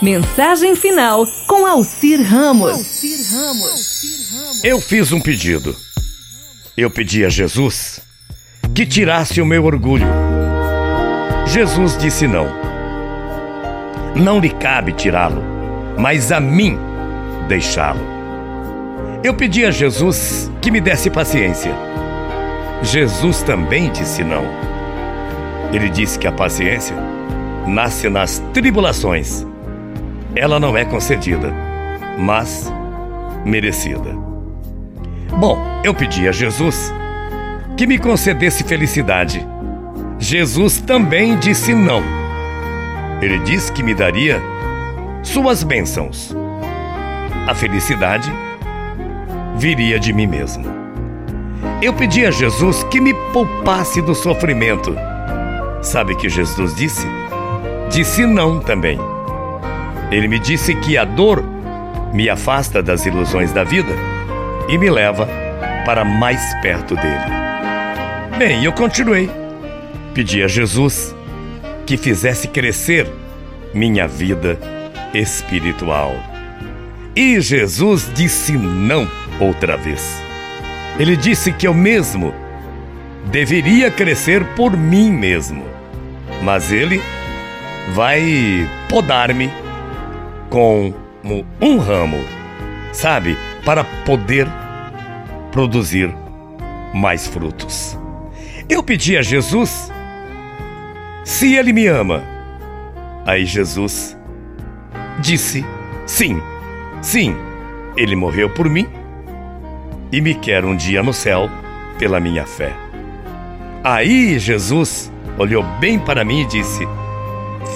Mensagem 0.00 0.76
final 0.76 1.26
com 1.48 1.66
Alcir 1.66 2.22
Ramos. 2.22 3.02
Eu 4.62 4.80
fiz 4.80 5.10
um 5.10 5.20
pedido. 5.20 5.74
Eu 6.76 6.88
pedi 6.88 7.24
a 7.24 7.28
Jesus 7.28 8.00
que 8.72 8.86
tirasse 8.86 9.40
o 9.40 9.46
meu 9.46 9.64
orgulho. 9.64 10.06
Jesus 11.48 11.96
disse 11.98 12.28
não. 12.28 12.46
Não 14.14 14.38
lhe 14.38 14.50
cabe 14.50 14.92
tirá-lo, 14.92 15.42
mas 15.98 16.30
a 16.30 16.38
mim 16.38 16.78
deixá-lo. 17.48 18.00
Eu 19.24 19.34
pedi 19.34 19.64
a 19.64 19.72
Jesus 19.72 20.48
que 20.62 20.70
me 20.70 20.80
desse 20.80 21.10
paciência. 21.10 21.74
Jesus 22.84 23.42
também 23.42 23.90
disse 23.90 24.22
não. 24.22 24.44
Ele 25.72 25.88
disse 25.88 26.16
que 26.20 26.28
a 26.28 26.32
paciência 26.32 26.94
nasce 27.66 28.08
nas 28.08 28.38
tribulações 28.54 29.44
ela 30.34 30.60
não 30.60 30.76
é 30.76 30.84
concedida, 30.84 31.52
mas 32.18 32.72
merecida. 33.44 34.14
Bom, 35.38 35.58
eu 35.84 35.94
pedi 35.94 36.28
a 36.28 36.32
Jesus 36.32 36.92
que 37.76 37.86
me 37.86 37.98
concedesse 37.98 38.64
felicidade. 38.64 39.46
Jesus 40.18 40.80
também 40.80 41.36
disse 41.36 41.72
não. 41.72 42.02
Ele 43.22 43.38
disse 43.40 43.72
que 43.72 43.82
me 43.82 43.94
daria 43.94 44.40
suas 45.22 45.62
bênçãos. 45.62 46.36
A 47.46 47.54
felicidade 47.54 48.30
viria 49.56 49.98
de 49.98 50.12
mim 50.12 50.26
mesmo. 50.26 50.64
Eu 51.80 51.94
pedi 51.94 52.26
a 52.26 52.30
Jesus 52.30 52.82
que 52.84 53.00
me 53.00 53.14
poupasse 53.32 54.02
do 54.02 54.14
sofrimento. 54.14 54.94
Sabe 55.80 56.16
que 56.16 56.28
Jesus 56.28 56.74
disse? 56.74 57.06
Disse 57.90 58.26
não 58.26 58.58
também. 58.58 58.98
Ele 60.10 60.28
me 60.28 60.38
disse 60.38 60.74
que 60.74 60.96
a 60.96 61.04
dor 61.04 61.44
me 62.12 62.28
afasta 62.28 62.82
das 62.82 63.04
ilusões 63.04 63.52
da 63.52 63.64
vida 63.64 63.92
e 64.68 64.78
me 64.78 64.90
leva 64.90 65.28
para 65.84 66.04
mais 66.04 66.40
perto 66.62 66.94
dele. 66.96 67.38
Bem, 68.38 68.64
eu 68.64 68.72
continuei. 68.72 69.30
Pedi 70.14 70.42
a 70.42 70.48
Jesus 70.48 71.14
que 71.86 71.96
fizesse 71.96 72.48
crescer 72.48 73.06
minha 73.74 74.06
vida 74.06 74.58
espiritual. 75.14 76.14
E 77.14 77.40
Jesus 77.40 78.10
disse 78.14 78.52
não 78.52 79.08
outra 79.40 79.76
vez. 79.76 80.22
Ele 80.98 81.16
disse 81.16 81.52
que 81.52 81.66
eu 81.66 81.74
mesmo 81.74 82.34
deveria 83.26 83.90
crescer 83.90 84.44
por 84.54 84.76
mim 84.76 85.10
mesmo. 85.10 85.64
Mas 86.42 86.72
ele 86.72 87.00
vai 87.94 88.68
podar-me 88.88 89.50
como 90.48 90.94
um 91.60 91.78
ramo, 91.78 92.18
sabe? 92.92 93.36
Para 93.64 93.84
poder 94.04 94.46
produzir 95.52 96.12
mais 96.94 97.26
frutos. 97.26 97.98
Eu 98.68 98.82
pedi 98.82 99.16
a 99.16 99.22
Jesus 99.22 99.90
se 101.24 101.54
ele 101.54 101.72
me 101.72 101.86
ama. 101.86 102.22
Aí 103.26 103.44
Jesus 103.44 104.16
disse: 105.20 105.64
sim, 106.06 106.40
sim, 107.02 107.34
ele 107.96 108.16
morreu 108.16 108.50
por 108.50 108.68
mim 108.68 108.86
e 110.10 110.20
me 110.20 110.34
quer 110.34 110.64
um 110.64 110.76
dia 110.76 111.02
no 111.02 111.12
céu 111.12 111.50
pela 111.98 112.20
minha 112.20 112.46
fé. 112.46 112.72
Aí 113.84 114.38
Jesus 114.38 115.12
olhou 115.38 115.62
bem 115.78 115.98
para 115.98 116.24
mim 116.24 116.42
e 116.42 116.46
disse: 116.46 116.86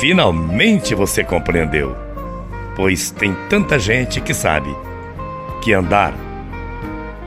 Finalmente 0.00 0.94
você 0.94 1.22
compreendeu 1.22 2.01
pois 2.76 3.10
tem 3.10 3.34
tanta 3.48 3.78
gente 3.78 4.20
que 4.20 4.34
sabe 4.34 4.74
que 5.62 5.72
andar 5.72 6.12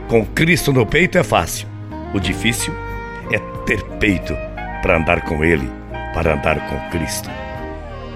com 0.07 0.25
Cristo 0.25 0.71
no 0.71 0.85
peito 0.85 1.17
é 1.17 1.23
fácil. 1.23 1.67
O 2.13 2.19
difícil 2.19 2.73
é 3.31 3.39
ter 3.66 3.83
peito 4.00 4.35
para 4.81 4.97
andar 4.97 5.22
com 5.22 5.44
Ele, 5.44 5.69
para 6.13 6.35
andar 6.35 6.59
com 6.69 6.89
Cristo. 6.89 7.29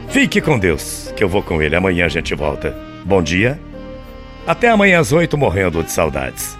Fique 0.09 0.41
com 0.41 0.57
Deus, 0.57 1.13
que 1.15 1.23
eu 1.23 1.29
vou 1.29 1.43
com 1.43 1.61
Ele. 1.61 1.75
Amanhã 1.75 2.05
a 2.05 2.09
gente 2.09 2.33
volta. 2.35 2.75
Bom 3.05 3.21
dia. 3.21 3.59
Até 4.45 4.69
amanhã 4.69 4.99
às 4.99 5.11
oito, 5.11 5.37
morrendo 5.37 5.83
de 5.83 5.91
saudades. 5.91 6.57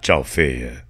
Tchau, 0.00 0.24
feia. 0.24 0.89